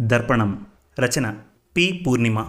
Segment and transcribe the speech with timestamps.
[0.00, 0.66] దర్పణం.
[1.00, 1.34] రచన
[1.76, 2.04] P.
[2.06, 2.46] పూర్ణిమ.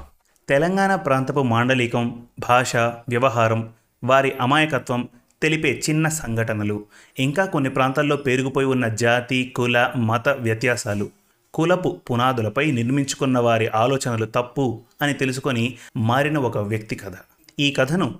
[0.49, 3.69] తెలంగాణ ప్రాంతపు మాండలికం భాష వ్యవహారం
[4.03, 5.09] వారి అమాయకత్వం
[5.41, 6.85] తెలిపే చిన్న సంఘటనలు.
[7.19, 11.09] ఇంకా కొన్ని ప్రాంతాల్లో పేరుకుపోయి ఉన్న జాతి కుల మత వ్యత్యాసాలు.
[11.53, 17.13] కులపు పునాదులపై నిర్మించుకున్న వారి ఆలోచనలు తప్పు అని తెలుసుకొని మారిన ఒక వ్యక్తి కథ.
[17.59, 18.15] ఈ కథను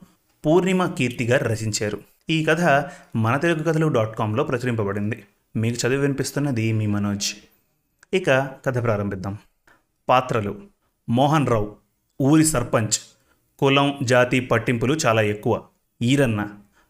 [0.46, 2.00] పూర్ణిమ కీర్తి గారు రచించారు.
[2.30, 2.86] ఈ కథ
[3.16, 5.24] మన తెలుగు కథలు డాట్ కామ్లో ప్రచురింపబడింది.
[5.56, 7.34] మీకు చదివి వినిపిస్తున్నది మీ మనోజ్.
[8.14, 8.30] ఇక
[8.66, 9.38] కథ ప్రారంభిద్దాం.
[10.10, 10.58] పాత్రలు.
[11.10, 11.76] మోహన్ రావు
[12.22, 13.00] ఊరి సర్పంచ్.
[13.60, 15.62] కులం జాతి పట్టింపులు చాలా ఎక్కువ.
[16.02, 16.50] ఈరన్న.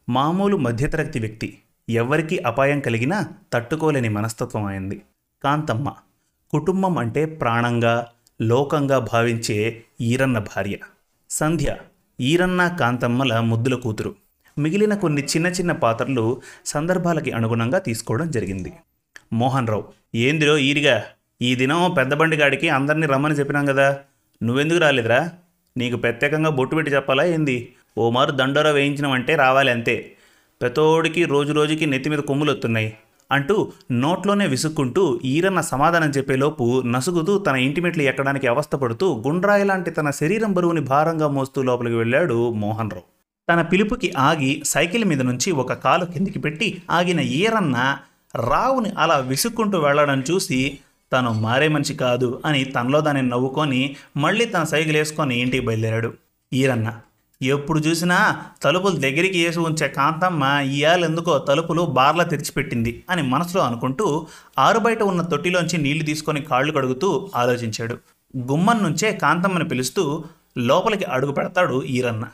[0.10, 1.60] మామూలు మధ్యతరగతి వ్యక్తి.
[1.90, 5.02] ఎవ్వరికీ అపాయం కలిగినా తట్టుకోలేని మనస్తత్వం అయింది.
[5.44, 5.94] కాంతమ్మ.
[6.52, 8.08] కుటుంబం అంటే ప్రాణంగా
[8.42, 10.78] లోకంగా భావించే ఈరన్న భార్య.
[11.30, 11.78] సంధ్య.
[12.22, 14.16] ఈరన్న కాంతమ్మల ముద్దుల కూతురు.
[14.58, 18.74] మిగిలిన కొన్ని చిన్న చిన్న పాత్రలు సందర్భాలకి అనుగుణంగా తీసుకోవడం జరిగింది.
[19.34, 19.84] మోహన్ రావు.
[20.16, 21.04] ఏందిరో ఈరిగా?
[21.42, 23.98] ఈ దినం పెద్ద బండిగాడికి అందరినీ రమ్మని చెప్పినాం కదా
[24.44, 25.30] నువ్వెందుకు రాలేదురా?
[25.78, 27.56] నీకు ప్రత్యేకంగా బొట్టు పెట్టి చెప్పాలా ఏంది?
[27.98, 30.16] ఓ మారు దండోరా వేయించినామంటే రావాలి అంతే.
[30.62, 32.94] పెతోడికి రోజు రోజుకి నెత్తి మీద కొమ్ములు వస్తున్నాయి
[33.32, 40.54] అంటూ నోట్లోనే విసుక్కుంటూ ఈరన్న సమాధానం చెప్పేలోపు నసుగుతూ తన ఇంటిమెట్లు ఎక్కడానికి అవస్థపడుతూ గుండ్రాయి లాంటి తన శరీరం
[40.54, 43.06] బరువుని భారంగా మోస్తూ లోపలికి వెళ్ళాడు మోహన్ రావు
[43.50, 47.78] తన పిలుపుకి ఆగి సైకిల్ మీద నుంచి ఒక కాలు కిందికి పెట్టి ఆగిన ఈరన్న
[48.36, 50.80] రావుని అలా విసుక్కుంటూ వెళ్ళడం చూసి
[51.14, 56.14] తను మారే మనిషి కాదు అని తనలో దాన్ని నవ్వుకొని మళ్ళీ తన సైకిల్ వేసుకొని ఇంటికి బయలుదేరాడు.
[56.54, 57.00] ఈరన్న
[57.44, 60.44] ఎప్పుడు చూసినా తలుపులు దగ్గరికి వేసి ఉంచే కాంతమ్మ
[61.06, 64.28] ఎందుకో తలుపులు బార్లా తెరిచిపెట్టింది అని మనసులో అనుకుంటూ
[64.60, 67.98] ఆరుబయట ఉన్న తొట్టిలోంచి నీళ్ళు తీసుకొని కాళ్ళు కడుగుతూ ఆలోచించాడు.
[68.38, 70.24] గుమ్మం నుంచే కాంతమ్మని పిలుస్తూ
[70.58, 72.28] లోపలికి అడుగు పెడతాడు ఈరన్న.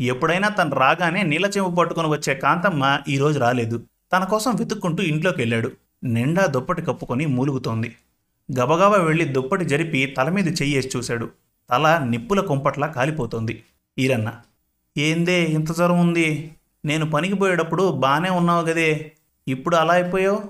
[0.00, 3.82] ఎప్పుడైనా తను రాగానే నీళ్ళ చెంపు పట్టుకొని వచ్చే కాంతమ్మ ఈరోజు రాలేదు.
[4.12, 5.72] తన కోసం వెతుక్కుంటూ ఇంట్లోకి వెళ్ళాడు
[6.04, 7.96] నిండా దుప్పటి కప్పుకొని మూలుగుతోంది.
[8.60, 11.30] గబగబా వెళ్ళి దుప్పటి జరిపి తల మీద చెయ్యేసి చూశాడు.
[11.70, 13.64] తల నిప్పుల కుంపట్లా కాలిపోతుంది.
[13.98, 14.32] ఈరన్న
[14.98, 16.50] ఏందే ఇంత జ్వరం ఉంది?
[16.84, 19.12] నేను పనికి పోయేటప్పుడు బాగానే ఉన్నావు గదే.
[19.48, 20.42] ఇప్పుడు అలా అయిపోయావు?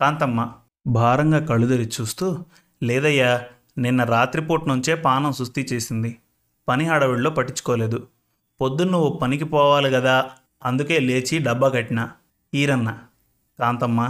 [0.00, 0.52] కాంతమ్మ
[0.86, 2.38] భారంగా కళ్ళుదరి చూస్తూ
[2.82, 3.44] లేదయ్యా
[3.78, 6.16] నిన్న రాత్రిపూట నుంచే పానం సుస్థి చేసింది.
[6.68, 8.06] పని హడావిడిలో పట్టించుకోలేదు.
[8.60, 10.30] పొద్దున్న నువ్వు పనికి పోవాలి కదా
[10.64, 12.10] అందుకే లేచి డబ్బా కట్టినా.
[12.54, 12.98] ఈరన్న
[13.60, 14.04] కాంతమ్మ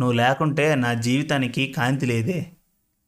[0.00, 2.46] నువ్వు లేకుంటే నా జీవితానికి కాంతి లేదే.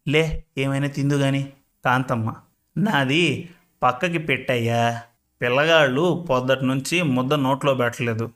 [0.09, 1.53] లే ఏమైనా తిందు గాని
[1.85, 2.35] కాంతమ్మ.
[2.79, 3.49] నాది
[3.83, 5.01] పక్కకి పెట్టయ్యా.
[5.43, 8.31] పిల్లగాళ్ళు పొద్దటి నుంచి ముద్ద నోట్లో పెట్టలేదు.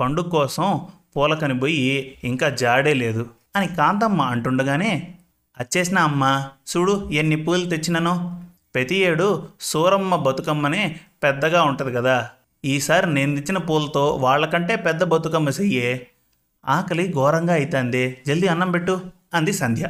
[0.00, 0.86] పండుగ కోసం
[1.16, 5.14] పూలకని పోయి ఇంకా జాడే లేదు అని కాంతమ్మ అంటుండగానే
[5.60, 8.42] అచ్చేసిన అమ్మ చూడు ఎన్ని పూలు తెచ్చినానో.
[8.74, 12.30] ప్రతి ఏడు సూరమ్మ బతుకమ్మనే పెద్దగా ఉంటుంది కదా.
[12.66, 16.06] ఈసారి నేను తెచ్చిన పూలతో వాళ్ళకంటే పెద్ద బతుకమ్మ సెయ్యే.
[16.66, 18.18] ఆకలి ఘోరంగా అయితందే.
[18.26, 19.00] జల్దీ అన్నం పెట్టు
[19.34, 19.88] అంది సంధ్య.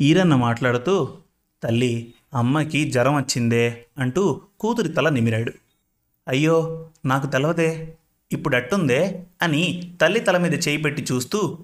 [0.00, 1.18] ఈరన్న మాట్లాడుతూ
[1.62, 5.52] తల్లి అమ్మకి జ్వరం వచ్చిందే అంటూ కూతురి తల నిమిరాడు.
[6.28, 7.96] అయ్యో నాకు తెలవదే.
[8.32, 11.58] ఇప్పుడు అట్టుందే అని తల్లి తల మీద చేయి పెట్టి చూస్తూ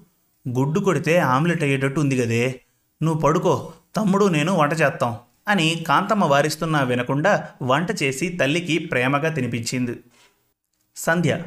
[0.49, 2.61] గుడ్డు కొడితే ఆమ్లెట్ అయ్యేటట్టు ఉంది గదే.
[3.03, 3.73] నువ్వు పడుకో.
[3.95, 9.99] తమ్ముడు నేను వంట చేస్తాం అని కాంతమ్మ వారిస్తున్నా వినకుండా వంట చేసి తల్లికి ప్రేమగా తినిపించింది.
[10.95, 11.43] సంధ్య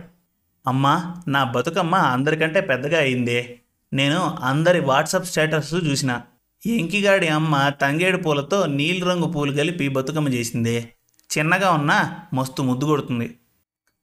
[0.66, 3.58] అమ్మా నా బతుకమ్మ అందరికంటే పెద్దగా అయిందే.
[3.92, 6.20] నేను అందరి వాట్సాప్ స్టేటస్ చూసిన.
[6.66, 10.92] ఎంకిగాడి అమ్మ తంగేడు పూలతో నీలి రంగు పూలు కలిపి బతుకమ్మ చేసిందే.
[11.30, 11.98] చిన్నగా ఉన్నా
[12.34, 13.34] మస్తు ముద్దు కొడుతుంది.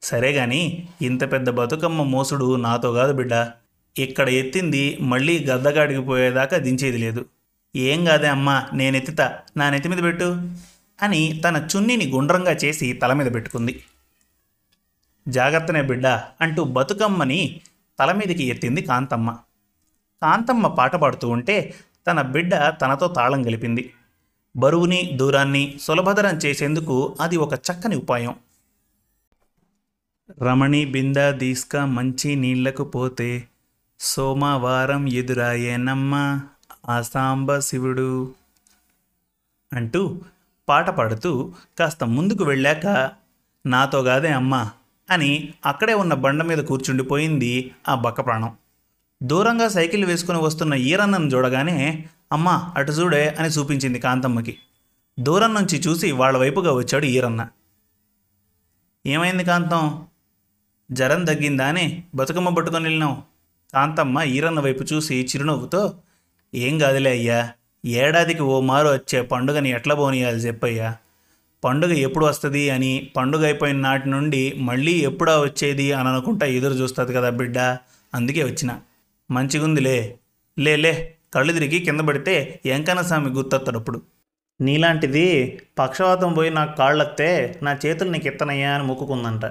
[0.01, 3.47] సరే గాని ఇంత పెద్ద బతుకమ్మ మోసుడు నాతో కాదు బిడ్డ.
[3.97, 7.25] ఇక్కడ ఎత్తింది మళ్ళీ గద్దగాడికి పోయేదాకా దించేది లేదు.
[7.75, 9.39] ఏం కాదే అమ్మా నేనెత్తుతా.
[9.57, 10.41] నా నెత్తి మీద పెట్టు
[11.03, 13.83] అని తన చున్నీని గుండ్రంగా చేసి తల మీద పెట్టుకుంది.
[15.27, 16.07] జాగ్రత్తనే బిడ్డ
[16.41, 17.61] అంటూ బతుకమ్మని
[17.99, 19.37] తల మీదకి ఎత్తింది కాంతమ్మ.
[20.21, 21.73] కాంతమ్మ పాట పాడుతూ ఉంటే
[22.07, 23.93] తన బిడ్డ తనతో తాళం గలిపింది.
[24.55, 28.35] బరువుని దూరాన్ని సులభతరం చేసేందుకు అది ఒక చక్కని ఉపాయం.
[30.43, 33.47] రమణి బింద దీస్క మంచి నీళ్ళకు పోతే
[33.99, 36.41] సోమవారం ఎదురాయేనమ్మ
[36.89, 38.33] ఆ సాంబ శివుడు
[39.73, 40.21] అంటూ
[40.69, 43.11] పాట పాడుతూ కాస్త ముందుకు వెళ్ళాక
[43.65, 44.71] నాతో కాదే అమ్మా.
[45.09, 48.55] అని అక్కడే ఉన్న బండ మీద కూర్చుండిపోయింది ఆ బక్క ప్రాణం.
[49.23, 54.57] దూరంగా సైకిల్ వేసుకుని వస్తున్న ఈరన్నను చూడగానే అమ్మా అటు చూడే అని చూపించింది కాంతమ్మకి.
[55.19, 57.47] దూరం నుంచి చూసి వాళ్ళ వైపుగా వచ్చాడు ఈరన్న.
[59.05, 60.05] ఏమైంది కాంతం?
[60.91, 63.17] జ్వరం తగ్గిందా అని బతుకమ్మ పట్టుకొని వెళ్ళినావు.
[63.73, 65.93] కాంతమ్మ ఈరన్న వైపు చూసి చిరునవ్వుతో
[66.55, 67.53] ఏం కాదులే అయ్యా
[67.85, 70.97] ఏడాదికి ఓ మారు వచ్చే పండుగని ఎట్లా పోనీయాలి చెప్పయ్యా.
[71.65, 77.13] పండుగ ఎప్పుడు వస్తుంది అని పండుగ అయిపోయిన నాటి నుండి మళ్ళీ ఎప్పుడా వచ్చేది అని అనుకుంటా ఎదురు చూస్తుంది
[77.13, 77.57] కదా బిడ్డ.
[78.13, 78.79] అందుకే వచ్చిన.
[79.31, 80.19] మంచిగుందిలే.
[80.59, 84.01] లేలే కళ్ళు తిరిగి కింద పడితే వెంకన్నస్వామి స్వామి అప్పుడు.
[84.61, 89.45] నీలాంటిది పక్షవాతం పోయి నాకు కాళ్ళొత్తే నా చేతులు నీకు ఎత్తనయ్యా అని మొక్కుకుందంట.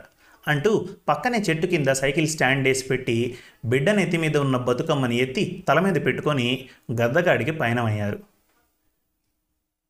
[0.49, 5.81] అంటూ పక్కనే చెట్టు కింద సైకిల్ స్టాండ్ వేసి పెట్టి బిడ్డ నెత్తి మీద ఉన్న బతుకమ్మని ఎత్తి తల
[5.81, 8.19] మీద పెట్టుకొని గద్దగాడికి పయనమయ్యారు.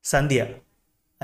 [0.04, 0.46] సంధ్య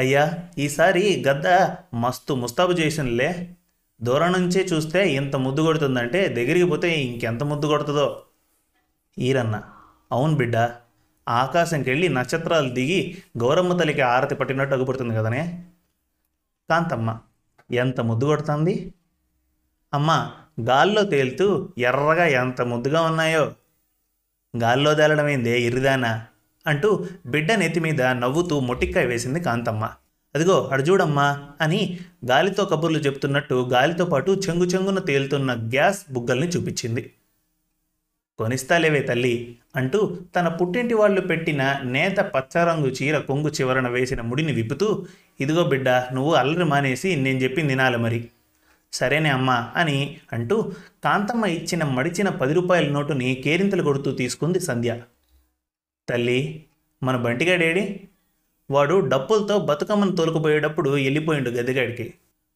[0.01, 1.47] అయ్యా ఈసారి గద్ద
[1.95, 3.57] మస్తు ముస్తాబు చేసినలే
[4.03, 8.23] దూరం నుంచే చూస్తే ఇంత ముద్దు కొడుతుందంటే దగ్గరికి పోతే ఇంకెంత ముద్దు కొడుతుందో.
[9.19, 9.63] ఈరన్న
[10.13, 10.57] అవును బిడ్డ
[11.29, 15.65] ఆకాశంకెళ్ళి నక్షత్రాలు దిగి గౌరమ్మ తల్లికి ఆరతి పట్టినట్టు అగుపడుతుంది కదనే.
[16.71, 17.19] కాంతమ్మ
[17.71, 18.95] ఎంత ముద్దు కొడుతుంది?
[19.95, 23.53] అమ్మ గాల్లో తేలుతూ ఎర్రగా ఎంత ముద్దుగా ఉన్నాయో.
[24.55, 26.27] గాల్లో తేలడమైందే ఇరిదానా?
[26.71, 26.91] అంటూ
[27.27, 29.85] బిడ్డ నెత్తి మీద నవ్వుతూ మొటిక్కాయ వేసింది కాంతమ్మ.
[30.35, 31.29] అదిగో అడు చూడమ్మా
[31.61, 31.81] అని
[32.31, 37.03] గాలితో కబుర్లు చెప్తున్నట్టు గాలితో పాటు చెంగు చెంగున తేలుతున్న గ్యాస్ బుగ్గల్ని చూపించింది.
[38.39, 39.35] కొనిస్తాలేవే తల్లి
[39.77, 39.99] అంటూ
[40.37, 41.63] తన పుట్టింటి వాళ్ళు పెట్టిన
[41.95, 44.89] నేత పచ్చరంగు చీర కొంగు చివరన వేసిన ముడిని విప్పుతూ
[45.41, 48.21] ఇదిగో బిడ్డ నువ్వు అల్లరి మానేసి నేను చెప్పింది తినాలి మరి.
[48.93, 49.99] సరేనే అమ్మా అని
[50.33, 50.57] అంటూ
[51.05, 54.91] కాంతమ్మ ఇచ్చిన మడిచిన పది రూపాయల నోటుని కేరింతలు కొడుతూ తీసుకుంది సంధ్య.
[56.11, 56.65] తల్లి
[57.03, 58.01] మన బంటిగాడేడి
[58.71, 62.15] వాడు డప్పులతో బతుకమ్మను తోలుకుపోయేటప్పుడు వెళ్ళిపోయిండు గదిగాడికి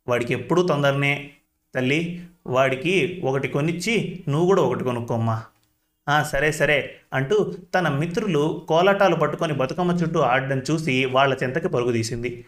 [0.08, 1.30] వాడికి ఎప్పుడూ తొందరనే.
[1.74, 5.42] తల్లి వాడికి ఒకటి కొనిచ్చి నువ్వు కూడా ఒకటి కొనుక్కోమ్మా.
[6.22, 12.44] సరే సరే అంటూ తన మిత్రులు కోలాటాలు పట్టుకొని బతుకమ్మ చుట్టూ ఆడడం చూసి వాళ్ళ చెంతకి పరుగు తీసింది.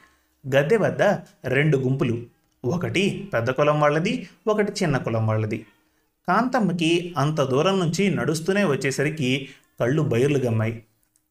[0.54, 1.02] గద్దె వద్ద
[1.44, 2.22] రెండు గుంపులు.
[2.64, 5.66] ఒకటి పెద్ద కులం వాళ్ళది ఒకటి చిన్న కులం వాళ్ళది.
[6.28, 9.48] కాంతమ్మకి అంత దూరం నుంచి నడుస్తూనే వచ్చేసరికి
[9.80, 10.82] కళ్ళు బయర్లు గమ్మాయి.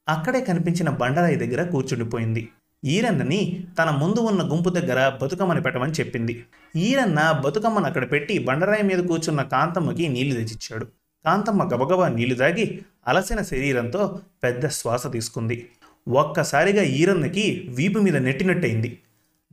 [0.07, 2.49] అక్కడే కనిపించిన బండరాయి దగ్గర కూర్చుండిపోయింది.
[2.83, 6.45] ఈరన్నని తన ముందు ఉన్న గుంపు దగ్గర బతుకమ్మని పెట్టమని చెప్పింది.
[6.75, 10.85] ఈరన్న బతుకమ్మను అక్కడ పెట్టి బండరాయి మీద కూర్చున్న కాంతమ్మకి నీళ్ళు తెచ్చిచ్చాడు.
[11.25, 15.69] కాంతమ్మ గబగబా నీళ్ళు తాగి అలసిన శరీరంతో పెద్ద శ్వాస తీసుకుంది.
[16.07, 18.99] ఒక్కసారిగా ఈరన్నకి వీపు మీద నెట్టినట్టయింది.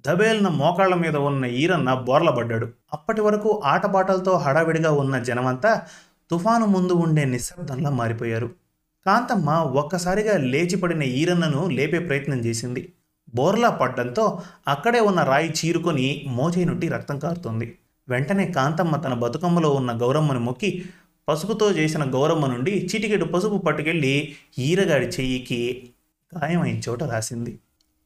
[0.06, 2.69] దబేలిన మోకాళ్ళ మీద ఉన్న ఈరన్న బోర్లబడ్డాడు.
[2.93, 5.82] అప్పటి వరకు ఆటపాటలతో హడావిడిగా ఉన్న జనమంతా
[6.31, 8.61] తుఫాను ముందు ఉండే నిశ్శబ్దంలా మారిపోయారు.
[9.06, 12.93] కాంతమ్మ ఒక్కసారిగా లేచిపడిన ఈరన్నను లేపే ప్రయత్నం చేసింది.
[13.34, 17.78] బోర్లా పడ్డంతో అక్కడే ఉన్న రాయి చీరుకొని మోచేయి నుండి రక్తం కారుతోంది.
[18.08, 20.84] వెంటనే కాంతమ్మ తన బతుకమ్మలో ఉన్న గౌరమ్మను మొక్కి
[21.28, 25.90] పసుపుతో చేసిన గౌరమ్మ నుండి చిటికెడు పసుపు పట్టుకెళ్ళి ఈరగాడి చెయ్యికి
[26.38, 27.58] గాయమైన చోట రాసింది.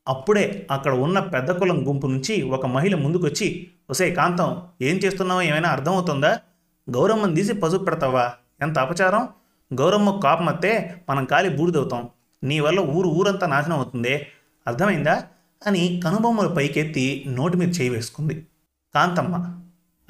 [0.08, 5.69] అప్పుడే అక్కడ ఉన్న పెద్ద కులం గుంపు నుంచి ఒక మహిళ ముందుకొచ్చి ఒసే కాంతం ఏం చేస్తున్నావో ఏమైనా
[5.69, 6.40] అర్థమవుతుందా?
[6.90, 8.32] గౌరమ్మను తీసి పసుపు పెడతావా?
[8.62, 9.28] ఎంత అపచారం?
[9.74, 12.08] గౌరమ్మ కోపమత్తే మనం కాలి బూడిదవుతాం.
[12.44, 14.26] నీ వల్ల ఊరు ఊరంతా నాశనం అవుతుంది.
[14.66, 15.22] అర్థమైందా?
[15.66, 18.46] అని కనుబొమ్మలు పైకెత్తి నోటి మీద చేయి వేసుకుంది.
[18.94, 19.60] కాంతమ్మ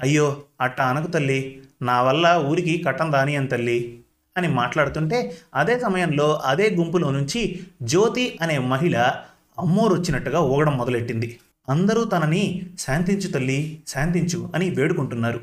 [0.01, 1.61] అయ్యో అట్ట అనకు తల్లి.
[1.81, 3.99] నా వల్ల ఊరికి కట్టం రానియన్ తల్లి.
[4.37, 8.97] అని మాట్లాడుతుంటే అదే సమయంలో అదే గుంపులో నుంచి జ్యోతి అనే మహిళ
[9.59, 11.39] అమ్మోరు వచ్చినట్టుగా ఊగడం మొదలెట్టింది.
[11.69, 15.39] అందరూ తనని శాంతించు తల్లి శాంతించు అని వేడుకుంటున్నారు.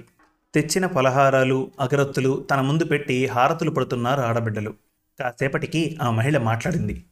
[0.54, 4.74] తెచ్చిన పలహారాలు అగరత్తులు తన ముందు పెట్టి హారతులు పడుతున్నారు ఆడబిడ్డలు.
[5.20, 7.04] కాసేపటికి ఆ మహిళ మాట్లాడింది.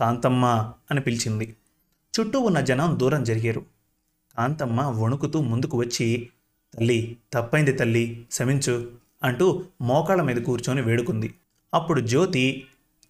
[0.00, 1.56] కాంతమ్మ అని పిలిచింది.
[2.14, 3.62] చుట్టూ ఉన్న జనం దూరం జరిగారు.
[4.38, 6.28] కాంతమ్మ వణుకుతూ ముందుకు వచ్చి
[6.74, 8.90] తల్లి తప్పైంది తల్లి శమించు
[9.22, 11.34] అంటూ మోకాళ్ళ మీద కూర్చొని వేడుకుంది.
[11.74, 12.66] అప్పుడు జ్యోతి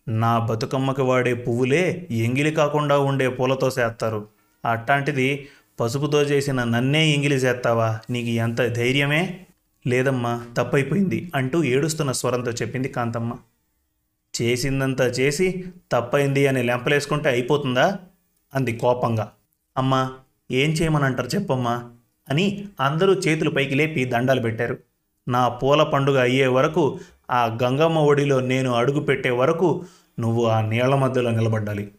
[0.09, 4.29] నా బతుకమ్మకి వాడే పువ్వులే ఎంగిలి కాకుండా ఉండే పూలతో చేస్తారు
[4.65, 5.49] అట్లాంటిది
[5.81, 8.01] పసుపుతో చేసిన నన్నే ఎంగిలి చేస్తావా?
[8.11, 9.47] నీకు ఎంత ధైర్యమే?
[9.87, 13.33] లేదమ్మా తప్పైపోయింది అంటూ ఏడుస్తున్న స్వరంతో చెప్పింది కాంతమ్మ.
[14.35, 17.99] చేసిందంతా చేసి తప్పైంది అని లెంపలేసుకుంటే అయిపోతుందా?
[18.55, 19.33] అంది కోపంగా.
[19.77, 20.13] అమ్మా
[20.51, 21.91] ఏం చేయమనంటారు చెప్పమ్మా
[22.31, 24.79] అని అందరూ చేతులు పైకి లేపి దండాలు పెట్టారు.
[25.29, 29.85] నా పూల పండుగ అయ్యే వరకు ఆ గంగమ్మ ఒడిలో నేను అడుగు పెట్టే వరకు
[30.21, 31.91] నువ్వు ఆ నీళ్ళ మధ్యలో నిలబడ్డాలి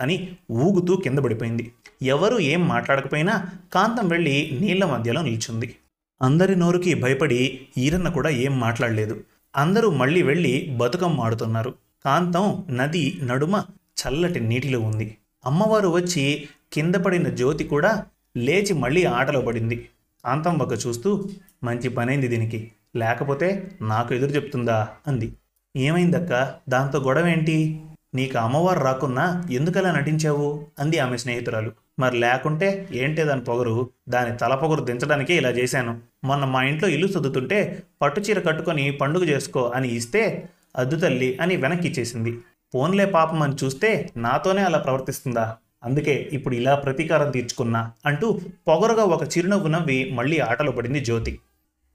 [0.00, 1.72] అని ఊగుతూ కింద పడిపోయింది.
[2.02, 5.74] ఎవరు ఏం మాట్లాడకపోయినా కాంతం వెళ్ళి నీళ్ళ మధ్యలో నిల్చుంది.
[6.22, 9.24] అందరి నోరుకి భయపడి ఈరన్న కూడా ఏం మాట్లాడలేదు.
[9.56, 11.74] అందరూ మళ్ళీ వెళ్ళి బతుకమ్మ ఆడుతున్నారు.
[12.04, 13.64] కాంతం నది నడుమ
[14.00, 15.16] చల్లటి నీటిలో ఉంది.
[15.46, 18.06] అమ్మవారు వచ్చి కింద పడిన జ్యోతి కూడా
[18.36, 19.88] లేచి మళ్ళీ ఆటలో పడింది.
[20.24, 21.28] కాంతం వక్క చూస్తూ
[21.64, 22.72] మంచి పనైంది దీనికి.
[22.96, 24.88] లేకపోతే నాకు ఎదురు చెప్తుందా?
[25.06, 25.32] అంది.
[25.76, 26.54] ఏమైందక్క?
[26.68, 27.80] దాంతో గొడవ ఏంటి
[28.14, 30.66] నీకు అమ్మవారు రాకున్నా ఎందుకలా నటించావు?
[30.78, 31.72] అంది ఆమె స్నేహితురాలు.
[31.98, 33.90] మరి లేకుంటే ఏంటి దాని పొగరు?
[34.08, 36.00] దాని తల పొగరు దించడానికే ఇలా చేశాను.
[36.24, 41.88] మొన్న మా ఇంట్లో ఇల్లు చదువుతుంటే పట్టుచీర కట్టుకొని పండుగ చేసుకో అని ఇస్తే అద్దు తల్లి అని వెనక్కి
[41.88, 42.32] ఇచ్చేసింది
[42.74, 45.56] పోన్లే పాపం అని చూస్తే నాతోనే అలా ప్రవర్తిస్తుందా?
[45.84, 51.38] అందుకే ఇప్పుడు ఇలా ప్రతీకారం తీర్చుకున్నా అంటూ పొగరుగా ఒక చిరునవ్వు నవ్వి మళ్ళీ ఆటలో పడింది జ్యోతి.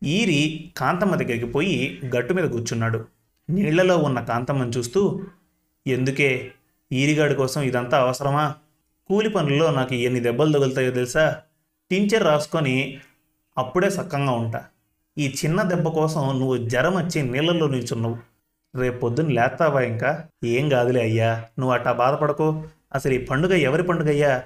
[0.03, 3.05] ఈరి కాంతమ్మ దగ్గరికి పోయి గట్టు మీద కూర్చున్నాడు.
[3.49, 5.23] నీళ్ళలో ఉన్న కాంతమ్మను చూస్తూ
[5.87, 6.51] ఎందుకే?
[6.91, 8.55] ఈరిగాడి కోసం ఇదంతా అవసరమా?
[9.11, 11.37] కూలి పనుల్లో నాకు ఎన్ని దెబ్బలు తగులుతాయో తెలుసా?
[11.91, 12.97] టించర్ రాసుకొని
[13.57, 14.65] అప్పుడే సక్కంగా ఉంటా.
[15.17, 18.17] ఈ చిన్న దెబ్బ కోసం నువ్వు జ్వరం వచ్చి నీళ్ళల్లో నిల్చున్నావు.
[18.79, 20.25] రేపు పొద్దున్న లేస్తావా ఇంకా?
[20.45, 21.45] ఏం కాదులే అయ్యా.
[21.59, 22.63] నువ్వు అట్టా బాధపడకు.
[22.95, 24.43] అసలు ఈ పండుగ ఎవరి పండుగ అయ్యా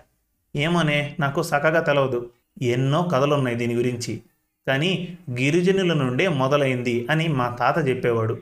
[0.56, 2.30] ఏమోనే నాకు సక్కగా తెలవదు.
[2.62, 4.22] ఎన్నో కథలున్నాయి దీని గురించి.
[4.68, 8.42] కానీ గిరిజనుల నుండే మొదలైంది అని మా తాత చెప్పేవాడు.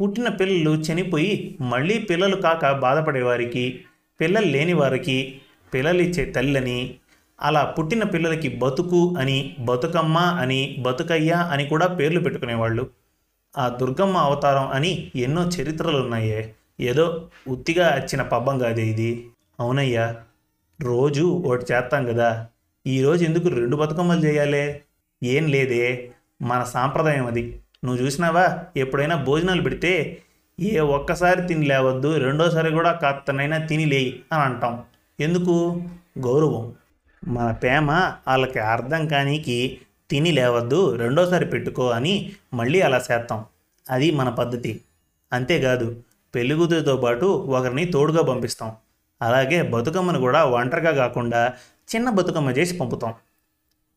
[0.00, 3.80] పుట్టిన పిల్లలు చనిపోయి మళ్ళీ పిల్లలు కాక బాధపడేవారికి
[4.20, 5.40] పిల్లలు లేని వారికి
[5.74, 6.94] పిల్లలిచ్చే తల్లని
[7.42, 12.90] అలా పుట్టిన పిల్లలకి బతుకు అని బతుకమ్మ అని బతుకయ్య అని కూడా పేర్లు పెట్టుకునేవాళ్ళు.
[13.58, 19.26] ఆ దుర్గమ్మ అవతారం అని ఎన్నో చరిత్రలు ఉన్నాయే ఏదో ఉత్తిగా వచ్చిన పబ్బం కాదే ఇది.
[19.60, 20.16] అవునయ్యా
[20.80, 22.46] రోజు ఒకటి చేస్తాం కదా
[22.86, 24.80] ఈరోజు ఎందుకు రెండు బతుకమ్మలు చేయాలి?
[25.22, 26.10] ఏం లేదే.
[26.42, 27.60] మన సాంప్రదాయం అది.
[27.84, 28.58] నువ్వు చూసినావా?
[28.76, 30.18] ఎప్పుడైనా భోజనాలు పెడితే
[30.60, 34.82] ఏ ఒక్కసారి తిని లేవద్దు రెండోసారి కూడా కాస్తనైనా తిని లేయి అని అంటాం.
[35.22, 35.82] ఎందుకు?
[36.18, 36.74] గౌరవం.
[37.28, 37.90] మన ప్రేమ
[38.28, 43.44] వాళ్ళకి అర్థం కానీకి తిని లేవద్దు రెండోసారి పెట్టుకో అని మళ్ళీ అలా చేస్తాం
[43.90, 44.80] అది మన పద్ధతి.
[45.32, 45.96] అంతేకాదు
[46.34, 48.72] పెళ్ళికూతురితో పాటు ఒకరిని తోడుగా పంపిస్తాం.
[49.22, 51.52] అలాగే బతుకమ్మను కూడా ఒంటరిగా కాకుండా
[51.94, 53.14] చిన్న బతుకమ్మ చేసి పంపుతాం.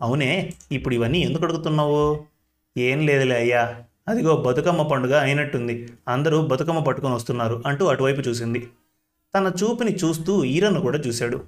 [0.02, 2.24] అవునే ఇప్పుడు ఇవన్నీ ఎందుకు అడుగుతున్నావు?
[2.78, 3.76] ఏం లేదులే అయ్యా.
[4.08, 5.90] అదిగో బతుకమ్మ పండుగ అయినట్టుంది.
[6.08, 8.68] అందరూ బతుకమ్మ పట్టుకొని వస్తున్నారు అంటూ అటువైపు చూసింది.
[9.36, 11.44] తన చూపుని చూస్తూ ఈరను కూడా చూశాడు.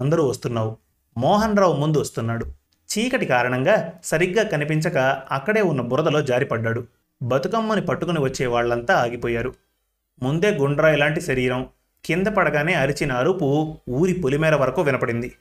[0.00, 0.76] అందరూ వస్తున్నావు.
[1.18, 2.46] మోహన్ రావు ముందు వస్తున్నాడు.
[2.92, 4.96] చీకటి కారణంగా సరిగ్గా కనిపించక
[5.30, 6.86] అక్కడే ఉన్న బురదలో జారిపడ్డాడు.
[7.22, 9.54] బతుకమ్మని పట్టుకుని వచ్చే వాళ్ళంతా ఆగిపోయారు.
[10.22, 11.66] ముందే గుండ్రాయి లాంటి శరీరం.
[12.04, 15.32] కింద పడగానే అరిచిన అరుపు ఊరి పొలిమేర వరకు వినపడింది.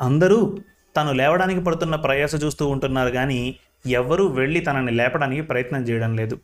[0.00, 0.58] అందరూ
[0.96, 6.38] తను లేవడానికి పడుతున్న ప్రయాస చూస్తూ ఉంటున్నారు కానీ ఎవ్వరూ వెళ్ళి తనని లేపడానికి ప్రయత్నం చేయడం లేదు.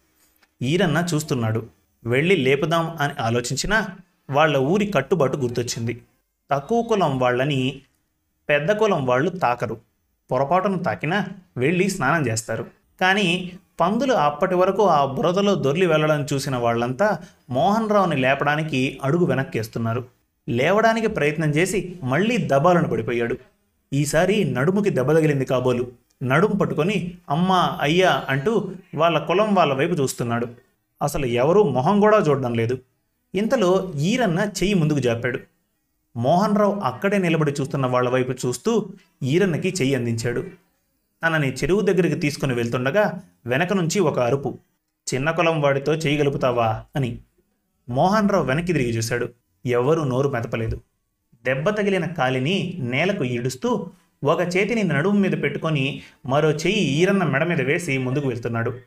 [0.62, 1.66] ఈరన్న చూస్తున్నాడు.
[2.04, 3.86] వెళ్ళి లేపుదాం అని ఆలోచించినా
[4.30, 6.02] వాళ్ళ ఊరి కట్టుబాటు గుర్తొచ్చింది.
[6.50, 7.80] తక్కువ కులం వాళ్ళని
[8.48, 9.80] పెద్ద కులం వాళ్ళు తాకరు.
[10.30, 12.66] పొరపాటును తాకినా వెళ్ళి స్నానం చేస్తారు.
[13.00, 17.18] కానీ పందులు అప్పటి వరకు ఆ బురదలో దొర్లి వెళ్ళడం చూసిన వాళ్ళంతా
[17.50, 20.04] మోహన్ రావుని లేపడానికి అడుగు వెనక్కేస్తున్నారు.
[20.48, 23.36] లేవడానికి ప్రయత్నం చేసి మళ్ళీ దబాలను పడిపోయాడు.
[23.92, 25.92] ఈసారి నడుముకి దెబ్బ తగిలింది కాబోలు.
[26.22, 30.46] నడుము పట్టుకొని అమ్మా అయ్యా అంటూ వాళ్ళ కులం వాళ్ళ వైపు చూస్తున్నాడు.
[31.02, 32.78] అసలు ఎవరూ మొహం కూడా చూడడం లేదు.
[33.36, 35.40] ఇంతలో ఈరన్న చెయ్యి ముందుకు జాపాడు.
[36.16, 38.88] మోహన్ రావు అక్కడే నిలబడి చూస్తున్న వాళ్ళ వైపు చూస్తూ
[39.22, 40.46] ఈరన్నకి చెయ్యి అందించాడు.
[41.26, 44.58] తనని చెరువు దగ్గరికి తీసుకుని వెళ్తుండగా వెనక నుంచి ఒక అరుపు
[45.14, 47.18] చిన్న కులం వాడితో చేయగలుగుతావా అని.
[47.88, 49.28] మోహన్ రావు వెనక్కి తిరిగి చూశాడు.
[49.66, 50.80] ఎవరూ నోరు మెదపలేదు.
[51.44, 53.90] దెబ్బ తగిలిన కాలిని నేలకు ఈడుస్తూ
[54.24, 58.78] ఒక చేతిని నడుము మీద పెట్టుకొని మరో చెయ్యి ఈరన్న మెడ మీద వేసి ముందుకు వెళ్తున్నాడు.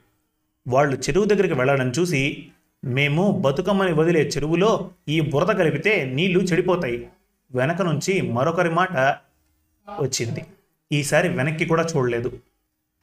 [0.68, 2.48] వాళ్ళు చెరువు దగ్గరికి వెళ్ళడం చూసి
[2.86, 7.08] మేము బతుకమ్మని వదిలే చెరువులో ఈ బురద కలిపితే నీళ్ళు చెడిపోతాయి.
[7.52, 8.98] వెనక నుంచి మరొకరి మాట
[10.00, 10.46] వచ్చింది.
[10.92, 12.40] ఈసారి వెనక్కి కూడా చూడలేదు.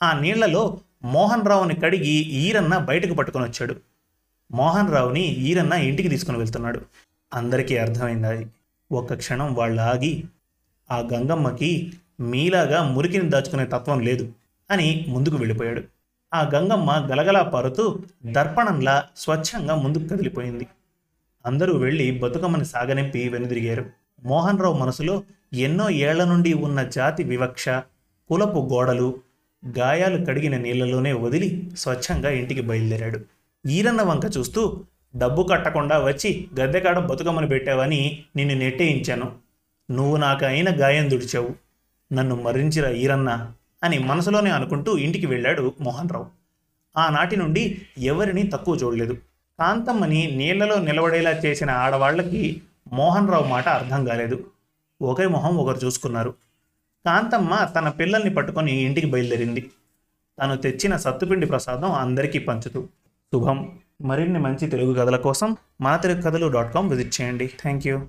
[0.02, 3.76] ఆ నీళ్ళలో మోహన్ రావుని కడిగి ఈరన్న బయటకు పట్టుకొని వచ్చాడు
[4.52, 6.80] మోహన్ రావుని ఈరన్న ఇంటికి తీసుకుని వెళ్తున్నాడు.
[7.34, 8.26] అందరికీ అర్థమైంది.
[8.26, 8.46] అది
[8.92, 10.24] ఒక్క క్షణం వాళ్ళు ఆగి
[10.90, 14.32] ఆ గంగమ్మకి మీలాగా మురికిని దాచుకునే తత్వం లేదు
[14.70, 15.82] అని ముందుకు వెళ్ళిపోయాడు.
[16.34, 20.66] ఆ గంగమ్మ గలగలా పారుతూ దర్పణంలా స్వచ్ఛంగా ముందుకు కదిలిపోయింది.
[21.46, 23.84] అందరూ వెళ్ళి బతుకమ్మని సాగనింపి వెనుదిరిగారు.
[24.24, 25.22] మోహన్ రావు మనసులో
[25.54, 27.68] ఎన్నో ఏళ్ళ నుండి ఉన్న జాతి వివక్ష
[28.28, 29.18] కులపు గోడలు
[29.78, 33.20] గాయాలు కడిగిన నీళ్ళలోనే వదిలి స్వచ్ఛంగా ఇంటికి బయలుదేరాడు.
[33.66, 34.84] ఈరన్న వంక చూస్తూ
[35.16, 39.32] డబ్బు కట్టకుండా వచ్చి గద్దెకాడ బతుకమ్మను పెట్టావని నిన్ను నెట్టేయించాను.
[39.90, 41.54] నువ్వు నాకు అయిన గాయం దుడిచావు
[42.12, 43.52] నన్ను మరించిరా ఈరన్న.
[43.86, 46.26] అని మనసులోనే అనుకుంటూ ఇంటికి వెళ్ళాడు మోహన్ రావు.
[46.96, 47.62] ఆనాటి నుండి
[47.98, 49.12] ఎవరిని తక్కువ చూడలేదు.
[49.58, 52.62] కాంతమ్మని నీళ్ళలో నిలబడేలా చేసిన ఆడవాళ్ళకి
[52.92, 54.46] మోహన్ రావు మాట అర్థం కాలేదు.
[55.02, 56.34] ఒకరి మొహం ఒకరు చూసుకున్నారు.
[57.06, 59.70] కాంతమ్మ తన పిల్లల్ని పట్టుకొని ఇంటికి బయలుదేరింది.
[60.42, 62.88] తను తెచ్చిన సత్తుపిండి ప్రసాదం అందరికీ పంచుతూ
[63.34, 63.78] శుభం.
[64.02, 67.46] మరిన్ని మంచి తెలుగు కథల కోసం మన తెలుగు కథలు డాట్ కామ్ విజిట్ చేయండి.
[67.46, 68.00] Thank you